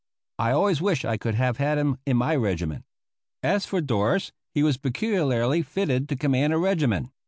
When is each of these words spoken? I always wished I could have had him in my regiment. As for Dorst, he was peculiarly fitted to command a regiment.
I 0.39 0.49
always 0.49 0.81
wished 0.81 1.05
I 1.05 1.17
could 1.17 1.35
have 1.35 1.57
had 1.57 1.77
him 1.77 1.99
in 2.07 2.17
my 2.17 2.35
regiment. 2.35 2.85
As 3.43 3.67
for 3.67 3.81
Dorst, 3.81 4.31
he 4.55 4.63
was 4.63 4.77
peculiarly 4.77 5.61
fitted 5.61 6.09
to 6.09 6.15
command 6.15 6.53
a 6.53 6.57
regiment. 6.57 7.11